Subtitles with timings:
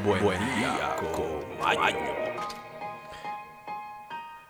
[0.00, 1.42] Buen, día con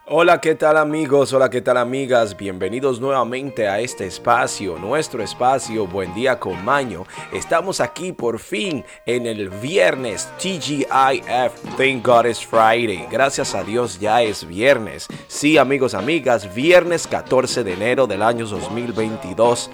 [0.06, 1.32] Hola, ¿qué tal amigos?
[1.32, 2.36] Hola, ¿qué tal amigas?
[2.36, 7.06] Bienvenidos nuevamente a este espacio, nuestro espacio Buen Día con Maño.
[7.32, 13.08] Estamos aquí por fin en el viernes TGIF, Thank God It's Friday.
[13.10, 15.08] Gracias a Dios ya es viernes.
[15.26, 19.70] Sí, amigos, amigas, viernes 14 de enero del año 2022.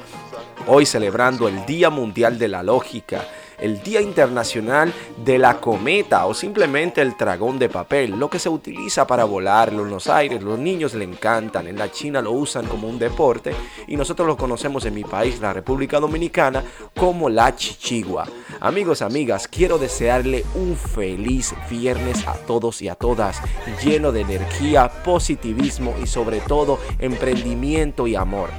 [0.66, 3.26] Hoy celebrando el Día Mundial de la Lógica
[3.58, 4.92] el Día Internacional
[5.24, 9.82] de la Cometa o simplemente el dragón de papel, lo que se utiliza para volarlo
[9.82, 10.42] en los aires.
[10.42, 13.54] Los niños le encantan, en la China lo usan como un deporte
[13.86, 16.62] y nosotros lo conocemos en mi país, la República Dominicana,
[16.96, 18.26] como la chichigua.
[18.60, 23.40] Amigos, amigas, quiero desearle un feliz viernes a todos y a todas,
[23.84, 28.50] lleno de energía, positivismo y sobre todo emprendimiento y amor.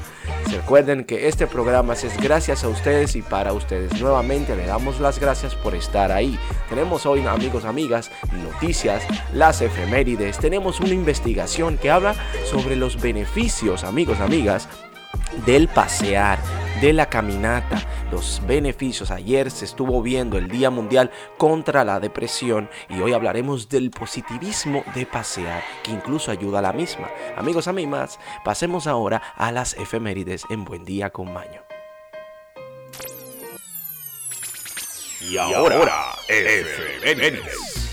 [0.49, 3.99] Recuerden que este programa es gracias a ustedes y para ustedes.
[3.99, 6.39] Nuevamente le damos las gracias por estar ahí.
[6.69, 8.09] Tenemos hoy, amigos, amigas,
[8.41, 10.37] noticias, las efemérides.
[10.37, 12.15] Tenemos una investigación que habla
[12.45, 14.69] sobre los beneficios, amigos, amigas,
[15.45, 16.39] del pasear,
[16.81, 19.11] de la caminata, los beneficios.
[19.11, 24.83] Ayer se estuvo viendo el Día Mundial contra la Depresión y hoy hablaremos del positivismo
[24.95, 27.09] de pasear, que incluso ayuda a la misma.
[27.35, 31.61] Amigos, amigas, pasemos ahora a las efemérides en Buen Día con Maño.
[35.21, 37.88] Y ahora, efemérides.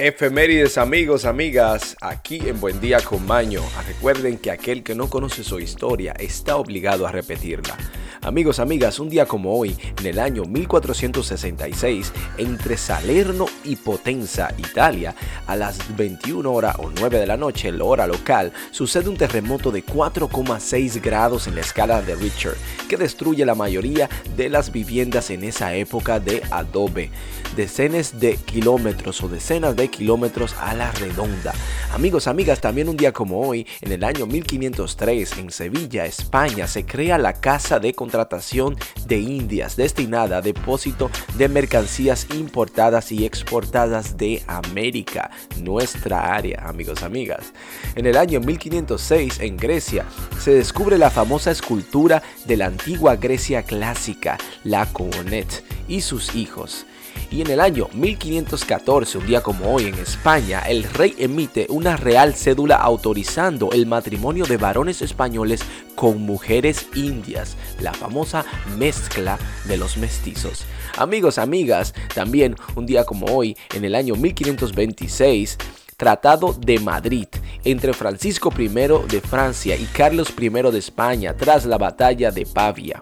[0.00, 3.62] Efemérides amigos, amigas, aquí en Buen Día con Maño.
[3.84, 7.76] Recuerden que aquel que no conoce su historia está obligado a repetirla.
[8.22, 15.14] Amigos, amigas, un día como hoy, en el año 1466, entre Salerno y Potenza, Italia,
[15.46, 19.70] a las 21 horas o 9 de la noche, la hora local, sucede un terremoto
[19.70, 22.54] de 4,6 grados en la escala de Richter,
[22.88, 27.10] que destruye la mayoría de las viviendas en esa época de adobe.
[27.56, 31.54] Decenas de kilómetros o decenas de kilómetros a la redonda.
[31.92, 36.84] Amigos, amigas, también un día como hoy, en el año 1503, en Sevilla, España, se
[36.84, 38.74] crea la Casa de contratación
[39.06, 45.30] de Indias destinada a depósito de mercancías importadas y exportadas de América,
[45.62, 47.52] nuestra área, amigos, amigas.
[47.96, 50.06] En el año 1506 en Grecia
[50.40, 56.86] se descubre la famosa escultura de la antigua Grecia clásica, la Coronet y sus hijos.
[57.30, 61.96] Y en el año 1514, un día como hoy en España, el rey emite una
[61.96, 65.60] real cédula autorizando el matrimonio de varones españoles
[65.94, 68.46] con mujeres indias, la famosa
[68.78, 70.64] mezcla de los mestizos.
[70.96, 75.58] Amigos, amigas, también un día como hoy, en el año 1526,
[75.98, 77.26] Tratado de Madrid
[77.64, 83.00] entre Francisco I de Francia y Carlos I de España tras la batalla de Pavia.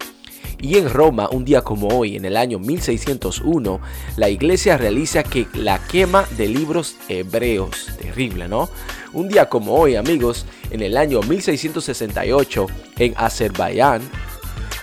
[0.60, 3.80] Y en Roma, un día como hoy, en el año 1601,
[4.16, 7.88] la iglesia realiza que la quema de libros hebreos.
[8.00, 8.70] Terrible, ¿no?
[9.12, 12.66] Un día como hoy, amigos, en el año 1668,
[12.98, 14.00] en Azerbaiyán,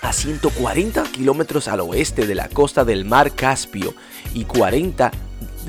[0.04, 3.96] a 140 kilómetros al oeste de la costa del mar Caspio
[4.34, 5.12] y 40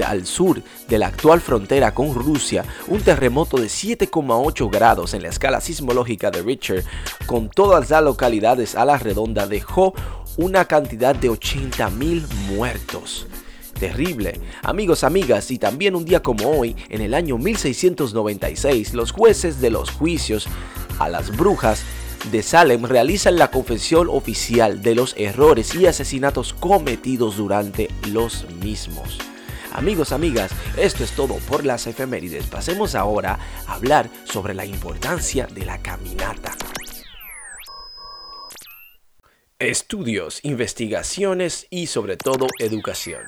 [0.03, 5.28] al sur de la actual frontera con Rusia, un terremoto de 7,8 grados en la
[5.28, 6.84] escala sismológica de Richter,
[7.27, 9.94] con todas las localidades a la redonda, dejó
[10.37, 13.27] una cantidad de 80 mil muertos.
[13.78, 14.41] Terrible.
[14.62, 19.71] Amigos, amigas, y también un día como hoy, en el año 1696, los jueces de
[19.71, 20.47] los juicios
[20.99, 21.83] a las brujas
[22.31, 29.19] de Salem realizan la confesión oficial de los errores y asesinatos cometidos durante los mismos.
[29.74, 32.46] Amigos, amigas, esto es todo por las efemérides.
[32.46, 36.52] Pasemos ahora a hablar sobre la importancia de la caminata.
[39.58, 43.22] Estudios, investigaciones y sobre todo educación.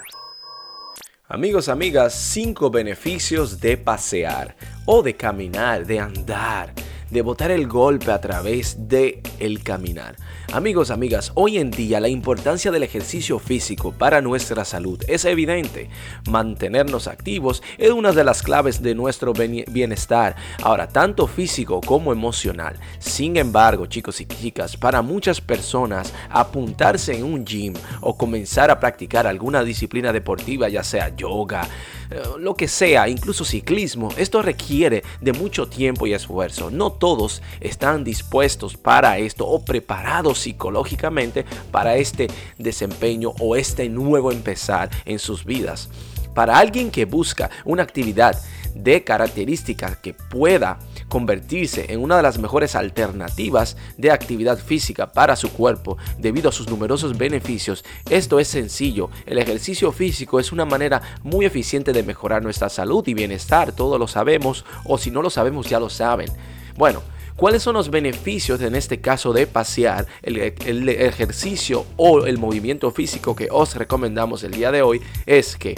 [1.26, 6.72] Amigos, amigas, cinco beneficios de pasear o de caminar, de andar
[7.10, 10.16] de botar el golpe a través de el caminar.
[10.52, 15.90] Amigos, amigas, hoy en día la importancia del ejercicio físico para nuestra salud es evidente.
[16.30, 22.78] Mantenernos activos es una de las claves de nuestro bienestar, ahora tanto físico como emocional.
[22.98, 28.80] Sin embargo, chicos y chicas, para muchas personas apuntarse en un gym o comenzar a
[28.80, 31.68] practicar alguna disciplina deportiva, ya sea yoga,
[32.10, 36.70] eh, lo que sea, incluso ciclismo, esto requiere de mucho tiempo y esfuerzo.
[36.70, 42.26] No todos están dispuestos para esto o preparados psicológicamente para este
[42.58, 45.88] desempeño o este nuevo empezar en sus vidas.
[46.34, 48.42] Para alguien que busca una actividad
[48.74, 55.36] de características que pueda convertirse en una de las mejores alternativas de actividad física para
[55.36, 59.10] su cuerpo debido a sus numerosos beneficios, esto es sencillo.
[59.26, 63.96] El ejercicio físico es una manera muy eficiente de mejorar nuestra salud y bienestar, todos
[63.96, 66.32] lo sabemos, o si no lo sabemos ya lo saben.
[66.76, 67.02] Bueno,
[67.36, 73.36] ¿Cuáles son los beneficios en este caso de pasear, el, ejercicio o el movimiento físico
[73.36, 75.02] que os recomendamos el día de hoy?
[75.26, 75.74] Es que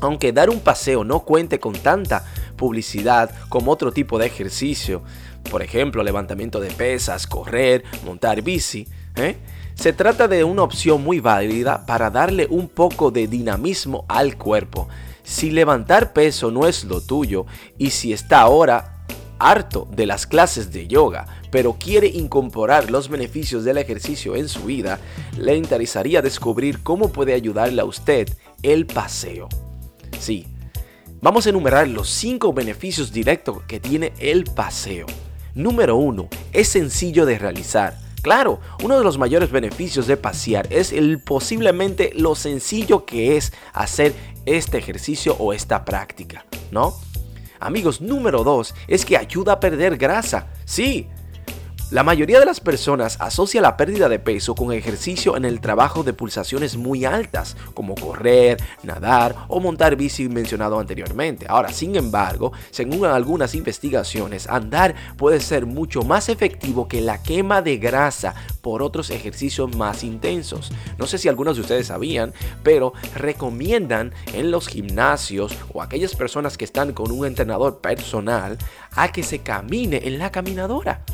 [0.00, 2.24] aunque dar un paseo no cuente con tanta
[2.54, 5.02] publicidad como otro tipo de ejercicio,
[5.50, 8.86] por ejemplo levantamiento de pesas, correr, montar bici,
[9.16, 9.38] ¿eh?
[9.74, 14.88] se trata de una opción muy válida para darle un poco de dinamismo al cuerpo.
[15.24, 17.46] Si levantar peso no es lo tuyo
[17.76, 18.95] y si está ahora
[19.38, 24.64] harto de las clases de yoga, pero quiere incorporar los beneficios del ejercicio en su
[24.64, 24.98] vida,
[25.38, 28.28] le interesaría descubrir cómo puede ayudarle a usted
[28.62, 29.48] el paseo.
[30.18, 30.46] Sí,
[31.20, 35.06] vamos a enumerar los 5 beneficios directos que tiene el paseo.
[35.54, 36.28] Número 1.
[36.52, 37.98] Es sencillo de realizar.
[38.22, 40.92] Claro, uno de los mayores beneficios de pasear es
[41.24, 44.12] posiblemente lo sencillo que es hacer
[44.46, 46.94] este ejercicio o esta práctica, ¿no?
[47.60, 50.48] Amigos, número 2 es que ayuda a perder grasa.
[50.64, 51.08] Sí,
[51.92, 56.02] la mayoría de las personas asocia la pérdida de peso con ejercicio en el trabajo
[56.02, 61.46] de pulsaciones muy altas, como correr, nadar o montar bici mencionado anteriormente.
[61.48, 67.62] Ahora, sin embargo, según algunas investigaciones, andar puede ser mucho más efectivo que la quema
[67.62, 70.72] de grasa por otros ejercicios más intensos.
[70.98, 72.34] No sé si algunos de ustedes sabían,
[72.64, 78.58] pero recomiendan en los gimnasios o aquellas personas que están con un entrenador personal
[78.90, 81.04] a que se camine en la caminadora.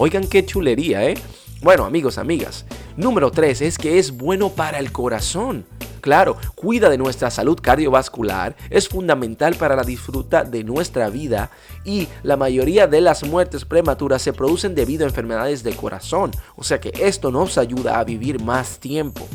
[0.00, 1.14] Oigan qué chulería, ¿eh?
[1.60, 2.64] Bueno, amigos, amigas.
[2.96, 5.66] Número 3 es que es bueno para el corazón.
[6.00, 11.50] Claro, cuida de nuestra salud cardiovascular, es fundamental para la disfruta de nuestra vida
[11.84, 16.62] y la mayoría de las muertes prematuras se producen debido a enfermedades de corazón, o
[16.62, 19.26] sea que esto nos ayuda a vivir más tiempo.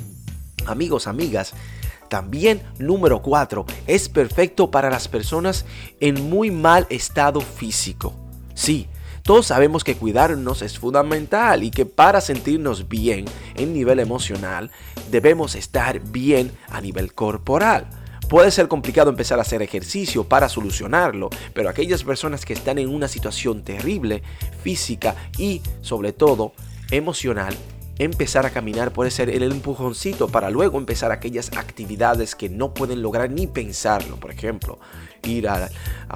[0.65, 1.53] Amigos, amigas,
[2.07, 5.65] también número 4 es perfecto para las personas
[5.99, 8.13] en muy mal estado físico.
[8.53, 8.87] Sí,
[9.23, 13.23] todos sabemos que cuidarnos es fundamental y que para sentirnos bien
[13.55, 14.69] en nivel emocional
[15.11, 17.87] debemos estar bien a nivel corporal.
[18.27, 22.89] Puede ser complicado empezar a hacer ejercicio para solucionarlo, pero aquellas personas que están en
[22.89, 24.23] una situación terrible,
[24.61, 26.51] física y sobre todo
[26.91, 27.55] emocional,
[27.99, 33.01] empezar a caminar puede ser el empujoncito para luego empezar aquellas actividades que no pueden
[33.01, 34.17] lograr ni pensarlo.
[34.17, 34.79] Por ejemplo,
[35.27, 35.69] ir a,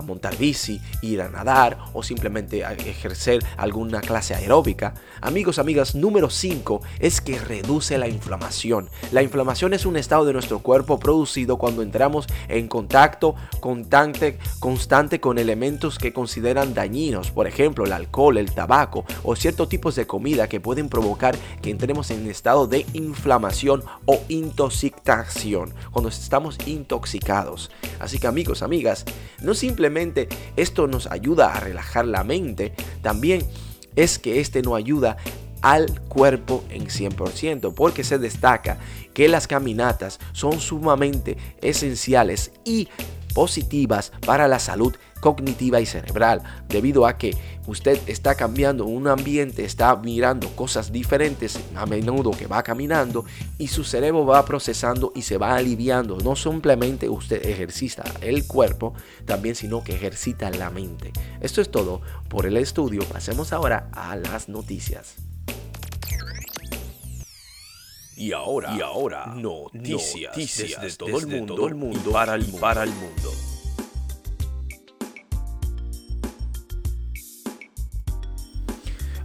[0.05, 4.93] montar bici, ir a nadar o simplemente ejercer alguna clase aeróbica.
[5.21, 8.89] Amigos, amigas, número 5 es que reduce la inflamación.
[9.11, 15.19] La inflamación es un estado de nuestro cuerpo producido cuando entramos en contacto constante, constante
[15.19, 20.05] con elementos que consideran dañinos, por ejemplo, el alcohol, el tabaco o ciertos tipos de
[20.05, 27.69] comida que pueden provocar que entremos en estado de inflamación o intoxicación, cuando estamos intoxicados.
[27.99, 29.05] Así que amigos, amigas,
[29.43, 32.73] no simplemente esto nos ayuda a relajar la mente,
[33.03, 33.45] también
[33.95, 35.17] es que este nos ayuda
[35.61, 38.79] al cuerpo en 100%, porque se destaca
[39.13, 42.87] que las caminatas son sumamente esenciales y
[43.37, 47.37] positivas para la salud cognitiva y cerebral, debido a que
[47.67, 53.25] usted está cambiando un ambiente, está mirando cosas diferentes a menudo que va caminando
[53.59, 56.17] y su cerebro va procesando y se va aliviando.
[56.17, 61.13] No simplemente usted ejercita el cuerpo, también sino que ejercita la mente.
[61.39, 63.03] Esto es todo por el estudio.
[63.03, 65.26] Pasemos ahora a las noticias.
[68.19, 70.33] Y ahora, y ahora noticias,
[70.81, 73.31] desde, todo, el mundo, el mundo para el Para el mundo.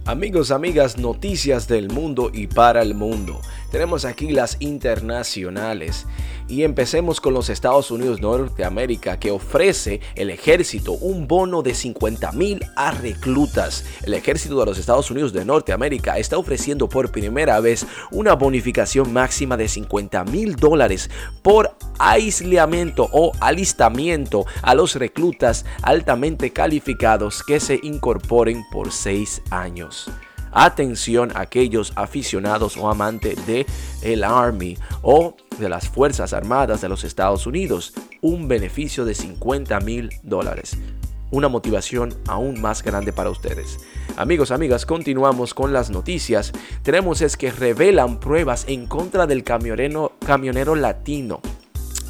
[0.05, 3.41] Amigos, amigas, noticias del mundo y para el mundo.
[3.71, 6.05] Tenemos aquí las internacionales.
[6.47, 12.31] Y empecemos con los Estados Unidos Norteamérica que ofrece el ejército un bono de 50
[12.33, 13.85] mil a reclutas.
[14.03, 19.13] El ejército de los Estados Unidos de Norteamérica está ofreciendo por primera vez una bonificación
[19.13, 21.09] máxima de 50 mil dólares
[21.41, 30.09] por aislamiento o alistamiento a los reclutas altamente calificados que se incorporen por seis años.
[30.53, 33.65] Atención a aquellos aficionados o amantes de
[34.03, 37.93] el Army o de las Fuerzas Armadas de los Estados Unidos.
[38.21, 40.77] Un beneficio de 50 mil dólares.
[41.31, 43.79] Una motivación aún más grande para ustedes.
[44.15, 46.51] Amigos, amigas, continuamos con las noticias.
[46.83, 51.41] Tenemos es que revelan pruebas en contra del camionero, camionero latino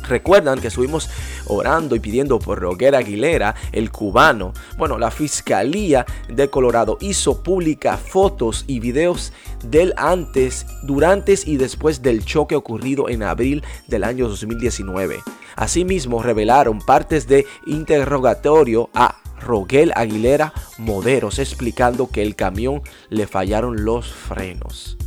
[0.08, 1.10] Recuerdan que estuvimos
[1.48, 4.54] orando y pidiendo por Roger Aguilera, el cubano.
[4.78, 9.34] Bueno, la Fiscalía de Colorado hizo pública fotos y videos
[9.64, 15.20] del antes, durante y después del choque ocurrido en abril del año 2019.
[15.56, 23.84] Asimismo, revelaron partes de interrogatorio a Roguel Aguilera Moderos explicando que el camión le fallaron
[23.84, 24.98] los frenos.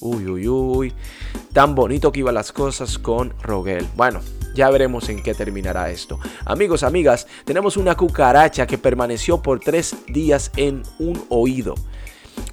[0.00, 0.92] Uy, uy, uy.
[1.52, 3.86] Tan bonito que iban las cosas con Roguel.
[3.96, 4.20] Bueno,
[4.54, 6.18] ya veremos en qué terminará esto.
[6.44, 11.74] Amigos, amigas, tenemos una cucaracha que permaneció por tres días en un oído.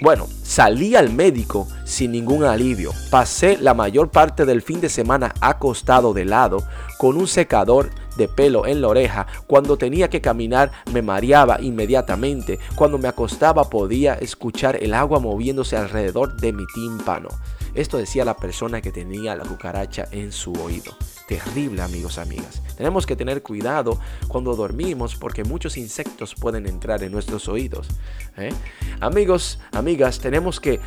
[0.01, 2.91] Bueno, salí al médico sin ningún alivio.
[3.09, 6.63] Pasé la mayor parte del fin de semana acostado de lado
[6.97, 9.27] con un secador de pelo en la oreja.
[9.47, 12.59] Cuando tenía que caminar me mareaba inmediatamente.
[12.75, 17.29] Cuando me acostaba podía escuchar el agua moviéndose alrededor de mi tímpano.
[17.75, 20.93] Esto decía la persona que tenía la cucaracha en su oído.
[21.31, 22.61] Terrible amigos, amigas.
[22.75, 23.97] Tenemos que tener cuidado
[24.27, 27.87] cuando dormimos porque muchos insectos pueden entrar en nuestros oídos.
[28.35, 28.51] ¿eh?
[28.99, 30.81] Amigos, amigas, tenemos que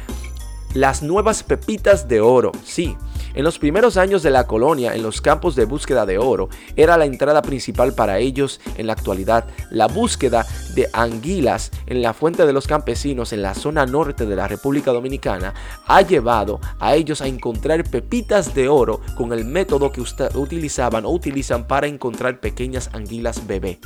[0.75, 2.97] las nuevas pepitas de oro, sí.
[3.35, 6.97] En los primeros años de la colonia, en los campos de búsqueda de oro, era
[6.97, 9.47] la entrada principal para ellos en la actualidad.
[9.71, 14.37] La búsqueda de anguilas en la fuente de los campesinos en la zona norte de
[14.37, 15.53] la República Dominicana
[15.87, 20.01] ha llevado a ellos a encontrar pepitas de oro con el método que
[20.35, 23.81] utilizaban o utilizan para encontrar pequeñas anguilas bebé.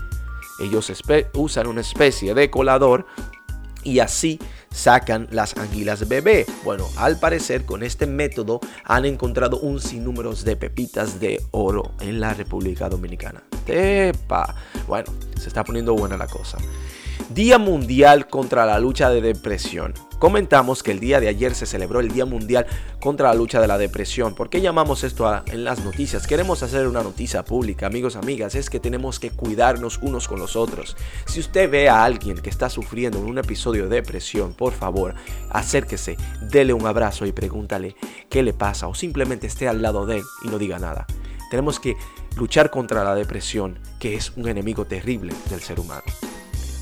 [0.60, 0.92] Ellos
[1.34, 3.06] usan una especie de colador
[3.84, 4.38] y así
[4.70, 6.46] sacan las anguilas bebé.
[6.64, 12.20] Bueno, al parecer con este método han encontrado un sinnúmero de pepitas de oro en
[12.20, 13.42] la República Dominicana.
[13.64, 14.54] Tepa.
[14.86, 16.58] Bueno, se está poniendo buena la cosa.
[17.30, 19.94] Día Mundial contra la lucha de depresión.
[20.18, 22.66] Comentamos que el día de ayer se celebró el Día Mundial
[23.00, 24.34] contra la lucha de la depresión.
[24.34, 26.26] ¿Por qué llamamos esto en las noticias?
[26.26, 30.56] Queremos hacer una noticia pública, amigos, amigas, es que tenemos que cuidarnos unos con los
[30.56, 30.96] otros.
[31.26, 35.14] Si usted ve a alguien que está sufriendo un episodio de depresión, por favor,
[35.50, 36.16] acérquese,
[36.50, 37.94] dele un abrazo y pregúntale
[38.28, 41.06] qué le pasa o simplemente esté al lado de él y no diga nada.
[41.50, 41.96] Tenemos que
[42.36, 46.02] luchar contra la depresión, que es un enemigo terrible del ser humano.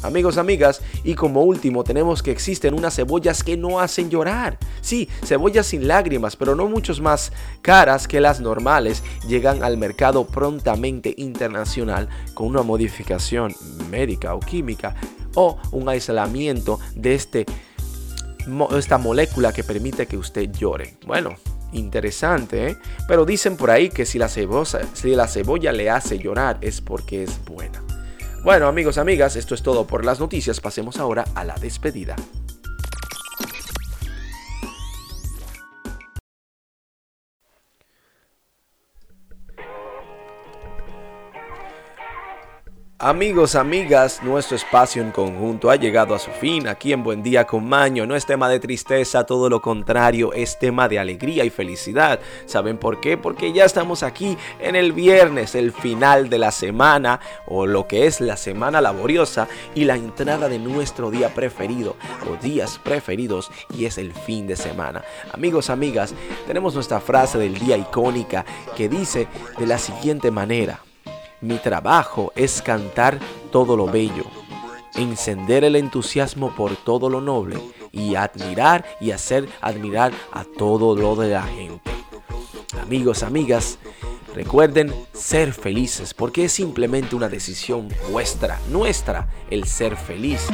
[0.06, 4.58] Amigos, amigas, y como último tenemos que existen unas cebollas que no hacen llorar.
[4.80, 7.32] Sí, cebollas sin lágrimas, pero no muchos más
[7.62, 13.54] caras que las normales, llegan al mercado prontamente internacional con una modificación
[13.90, 14.94] médica o química
[15.34, 17.46] o un aislamiento de este,
[18.76, 20.96] esta molécula que permite que usted llore.
[21.06, 21.34] Bueno,
[21.72, 22.76] interesante, ¿eh?
[23.06, 26.80] pero dicen por ahí que si la, cebolla, si la cebolla le hace llorar es
[26.80, 27.82] porque es buena.
[28.46, 30.60] Bueno amigos, amigas, esto es todo por las noticias.
[30.60, 32.14] Pasemos ahora a la despedida.
[43.06, 47.46] Amigos, amigas, nuestro espacio en conjunto ha llegado a su fin aquí en Buen Día
[47.46, 48.04] con Maño.
[48.04, 52.18] No es tema de tristeza, todo lo contrario, es tema de alegría y felicidad.
[52.46, 53.16] ¿Saben por qué?
[53.16, 58.06] Porque ya estamos aquí en el viernes, el final de la semana o lo que
[58.06, 59.46] es la semana laboriosa
[59.76, 61.94] y la entrada de nuestro día preferido
[62.28, 65.04] o días preferidos y es el fin de semana.
[65.32, 66.12] Amigos, amigas,
[66.48, 68.44] tenemos nuestra frase del día icónica
[68.76, 69.28] que dice
[69.60, 70.80] de la siguiente manera.
[71.40, 73.18] Mi trabajo es cantar
[73.52, 74.24] todo lo bello,
[74.94, 77.60] encender el entusiasmo por todo lo noble
[77.92, 81.90] y admirar y hacer admirar a todo lo de la gente.
[82.80, 83.78] Amigos, amigas,
[84.34, 90.46] recuerden ser felices porque es simplemente una decisión vuestra, nuestra, el ser feliz.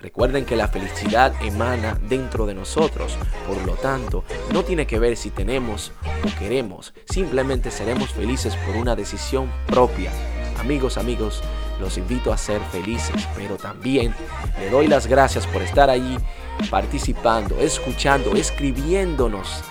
[0.00, 5.14] Recuerden que la felicidad emana dentro de nosotros, por lo tanto, no tiene que ver
[5.16, 5.92] si tenemos
[6.24, 10.10] o queremos, simplemente seremos felices por una decisión propia.
[10.58, 11.42] Amigos, amigos,
[11.80, 14.14] los invito a ser felices, pero también
[14.58, 16.16] le doy las gracias por estar allí
[16.70, 19.62] participando, escuchando, escribiéndonos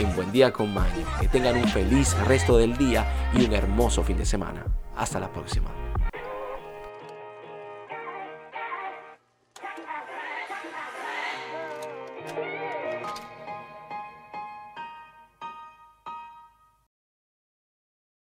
[0.00, 1.06] en Buen Día con Maño.
[1.20, 4.64] Que tengan un feliz resto del día y un hermoso fin de semana.
[4.96, 5.85] Hasta la próxima.